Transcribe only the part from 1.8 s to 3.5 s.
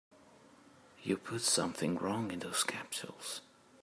wrong in those capsules.